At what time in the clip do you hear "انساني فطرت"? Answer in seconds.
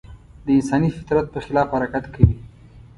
0.57-1.25